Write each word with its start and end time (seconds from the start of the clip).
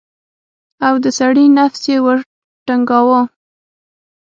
او 0.87 0.93
د 1.03 1.05
سړي 1.19 1.45
نفس 1.57 1.81
يې 1.91 1.97
ورټنگاوه. 2.05 3.21